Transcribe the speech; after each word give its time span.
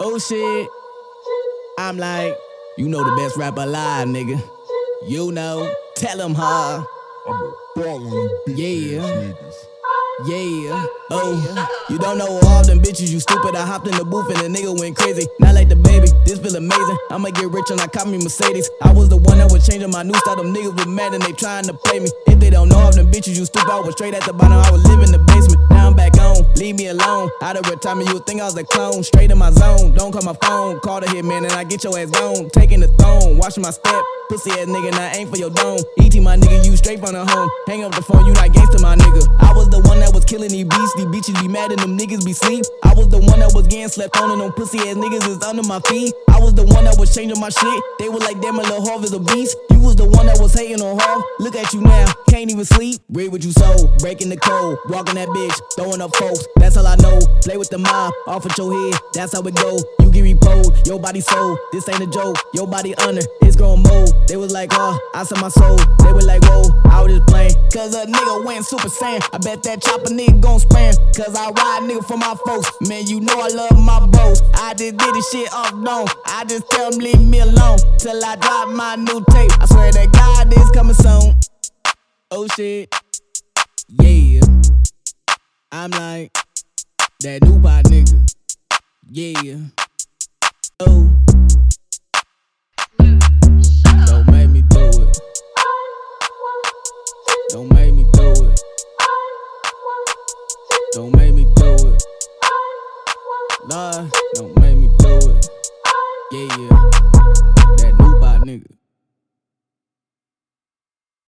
Oh 0.00 0.18
shit. 0.18 0.68
I'm 1.78 1.96
like, 1.96 2.36
you 2.76 2.88
know 2.88 3.02
the 3.04 3.16
best 3.16 3.36
rapper 3.36 3.62
alive, 3.62 4.08
nigga. 4.08 4.40
You 5.06 5.32
know, 5.32 5.72
tell 5.94 6.20
him, 6.20 6.34
huh? 6.34 6.84
I'm 7.28 7.34
a 7.34 7.52
ball 7.76 8.06
on 8.06 8.12
you 8.12 8.30
bitch 8.48 8.90
Yeah. 8.92 9.00
niggas. 9.02 9.54
Yeah, 10.26 10.82
oh, 11.14 11.38
you 11.88 11.96
don't 11.96 12.18
know 12.18 12.26
all 12.42 12.64
them 12.66 12.82
bitches, 12.82 13.12
you 13.12 13.20
stupid. 13.20 13.54
I 13.54 13.64
hopped 13.64 13.86
in 13.86 13.94
the 13.96 14.04
booth 14.04 14.26
and 14.34 14.52
the 14.52 14.58
nigga 14.58 14.76
went 14.76 14.96
crazy. 14.96 15.28
Not 15.38 15.54
like 15.54 15.68
the 15.68 15.76
baby, 15.76 16.08
this 16.26 16.40
feel 16.40 16.56
amazing. 16.56 16.98
I'ma 17.12 17.30
get 17.30 17.46
rich 17.50 17.70
and 17.70 17.80
I 17.80 17.86
caught 17.86 18.08
me 18.08 18.18
Mercedes. 18.18 18.68
I 18.82 18.92
was 18.92 19.08
the 19.08 19.16
one 19.16 19.38
that 19.38 19.52
was 19.52 19.62
changing 19.64 19.90
my 19.92 20.02
new 20.02 20.14
style. 20.26 20.34
Them 20.42 20.52
niggas 20.52 20.74
was 20.74 20.86
mad 20.88 21.14
and 21.14 21.22
they 21.22 21.30
trying 21.38 21.66
to 21.70 21.74
play 21.86 22.00
me. 22.00 22.10
If 22.26 22.40
they 22.40 22.50
don't 22.50 22.68
know 22.68 22.78
all 22.82 22.90
them 22.90 23.12
bitches, 23.12 23.38
you 23.38 23.44
stupid. 23.46 23.70
I 23.70 23.78
was 23.78 23.94
straight 23.94 24.14
at 24.14 24.24
the 24.26 24.32
bottom, 24.32 24.58
I 24.58 24.70
was 24.72 24.82
living 24.90 25.06
in 25.06 25.12
the 25.14 25.22
basement. 25.22 25.62
Now 25.70 25.86
I'm 25.86 25.94
back 25.94 26.18
on, 26.18 26.27
alone. 27.28 27.42
Out 27.42 27.56
of 27.56 27.70
retirement, 27.70 28.08
you 28.10 28.18
think 28.20 28.40
I 28.40 28.44
was 28.44 28.56
a 28.56 28.64
clone. 28.64 29.02
Straight 29.02 29.30
in 29.30 29.38
my 29.38 29.50
zone, 29.50 29.94
don't 29.94 30.12
call 30.12 30.22
my 30.22 30.34
phone. 30.42 30.80
Call 30.80 31.00
the 31.00 31.06
hitman 31.06 31.44
and 31.44 31.52
I 31.52 31.64
get 31.64 31.84
your 31.84 31.98
ass 31.98 32.10
gone. 32.10 32.50
Taking 32.50 32.80
the 32.80 32.88
throne, 32.88 33.38
watching 33.38 33.62
my 33.62 33.70
step. 33.70 34.02
Pussy 34.28 34.50
ass 34.50 34.68
nigga, 34.68 34.90
now 34.92 35.10
ain't 35.16 35.30
for 35.30 35.38
your 35.38 35.50
dome. 35.50 35.80
ET 35.98 36.14
my 36.20 36.36
nigga, 36.36 36.64
you 36.64 36.76
straight 36.76 37.00
from 37.00 37.12
the 37.12 37.24
home. 37.24 37.48
Hang 37.66 37.84
up 37.84 37.94
the 37.94 38.02
phone, 38.02 38.26
you 38.26 38.32
not 38.32 38.50
gangsta 38.50 38.80
my 38.82 38.96
nigga. 38.96 39.24
I 39.40 39.52
was 39.54 39.68
the 39.70 39.80
one 39.80 40.00
that 40.00 40.12
was 40.12 40.24
killing 40.24 40.50
these 40.50 40.64
beats. 40.64 40.94
These 40.96 41.06
bitches 41.06 41.40
be 41.40 41.48
mad 41.48 41.70
and 41.70 41.80
them 41.80 41.96
niggas 41.96 42.24
be 42.24 42.32
sleep. 42.32 42.64
I 42.84 42.92
was 42.94 43.08
the 43.08 43.18
one 43.18 43.40
that 43.40 43.52
was 43.54 43.66
getting 43.66 43.88
slept 43.88 44.16
on 44.18 44.30
and 44.30 44.40
them 44.40 44.52
pussy 44.52 44.78
ass 44.80 44.96
niggas 44.96 45.26
is 45.28 45.42
under 45.42 45.62
my 45.62 45.80
feet. 45.88 46.12
I 46.28 46.38
was 46.40 46.54
the 46.54 46.64
one 46.64 46.84
that 46.84 46.98
was 46.98 47.14
changing 47.14 47.40
my 47.40 47.48
shit. 47.48 47.82
They 47.98 48.08
were 48.08 48.20
like, 48.20 48.40
damn, 48.40 48.56
my 48.56 48.62
little 48.62 48.84
Harv 48.84 49.04
is 49.04 49.12
a 49.12 49.20
beast. 49.20 49.56
You 49.70 49.80
was 49.80 49.96
the 49.96 50.04
one 50.04 50.26
that 50.26 50.38
was 50.40 50.52
hating 50.52 50.82
on 50.82 50.98
Harv. 50.98 51.24
Look 51.40 51.56
at 51.56 51.72
you 51.72 51.80
now, 51.80 52.06
can't 52.38 52.52
even 52.52 52.64
sleep. 52.64 53.00
Read 53.10 53.32
what 53.32 53.42
you 53.42 53.50
sold, 53.50 53.98
breaking 53.98 54.28
the 54.28 54.36
code, 54.36 54.78
walking 54.86 55.16
that 55.16 55.26
bitch, 55.28 55.58
throwing 55.74 56.00
up 56.00 56.14
folks. 56.14 56.46
That's 56.54 56.76
all 56.76 56.86
I 56.86 56.94
know. 57.02 57.18
Play 57.42 57.56
with 57.56 57.68
the 57.68 57.78
mob, 57.78 58.14
off 58.28 58.44
with 58.44 58.56
your 58.56 58.70
head. 58.70 59.00
That's 59.12 59.32
how 59.32 59.42
it 59.42 59.56
go. 59.56 59.76
You 59.98 60.08
get 60.12 60.22
repoed, 60.22 60.86
your 60.86 61.00
body 61.00 61.20
sold. 61.20 61.58
This 61.72 61.88
ain't 61.88 62.00
a 62.00 62.06
joke. 62.06 62.38
Your 62.54 62.68
body 62.68 62.94
under, 62.98 63.22
it's 63.42 63.56
growing 63.56 63.82
mold. 63.82 64.14
They 64.28 64.36
was 64.36 64.52
like, 64.52 64.70
oh, 64.74 64.94
I 65.16 65.24
said 65.24 65.40
my 65.40 65.48
soul. 65.48 65.78
They 65.98 66.12
were 66.12 66.22
like, 66.22 66.44
whoa, 66.44 66.62
I 66.86 67.02
was 67.02 67.10
just 67.10 67.26
playing. 67.26 67.54
Cause 67.74 67.92
a 67.96 68.06
nigga 68.06 68.44
went 68.46 68.64
super 68.64 68.88
saiyan. 68.88 69.18
I 69.32 69.38
bet 69.38 69.64
that 69.64 69.82
chopper 69.82 70.14
nigga 70.14 70.40
gon' 70.40 70.60
spam. 70.60 70.94
Cause 71.18 71.34
I 71.34 71.50
ride 71.50 71.90
nigga 71.90 72.06
for 72.06 72.18
my 72.18 72.36
folks. 72.46 72.70
Man, 72.86 73.08
you 73.08 73.18
know 73.18 73.34
I 73.34 73.48
love 73.48 73.74
my 73.82 74.06
bros. 74.06 74.42
I 74.54 74.74
just 74.74 74.96
did 74.96 75.14
this 75.14 75.28
shit 75.30 75.52
off 75.52 75.72
dome. 75.72 76.06
I 76.26 76.44
just 76.44 76.70
tell 76.70 76.92
them 76.92 77.00
leave 77.00 77.20
me 77.20 77.40
alone. 77.40 77.78
Till 77.98 78.24
I 78.24 78.36
drop 78.36 78.68
my 78.68 78.94
new 78.94 79.24
tape. 79.34 79.50
I 79.58 79.66
swear 79.66 79.90
that 79.90 80.12
God 80.12 80.54
is 80.54 80.70
coming 80.70 80.94
soon. 80.94 81.34
Oh 82.30 82.46
shit. 82.48 82.94
Yeah. 83.88 84.42
I'm 85.72 85.90
like 85.92 86.30
that 87.22 87.42
new 87.42 87.58
bot 87.58 87.84
nigga. 87.86 88.30
Yeah. 89.10 89.56
Oh. 90.80 91.08
Don't 92.98 94.30
make 94.30 94.50
me 94.50 94.60
do 94.68 94.90
it. 95.02 95.20
Don't 97.48 97.72
make 97.72 97.94
me 97.94 98.04
do 98.12 98.30
it. 98.44 98.60
Don't 100.92 101.16
make 101.16 101.32
me 101.32 101.46
do 101.56 101.76
it. 101.88 102.02
Nah, 103.70 104.06
don't 104.34 104.54
make 104.60 104.76
me 104.76 104.90
do 104.98 105.30
it. 105.30 105.48
Yeah, 106.30 106.56
yeah. 106.58 107.87